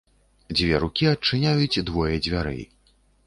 Дзве 0.59 0.79
рукі 0.83 1.05
адчыняюць 1.09 1.83
двое 1.91 2.15
дзвярэй. 2.25 2.63